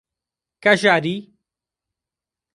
[0.63, 1.15] Cajari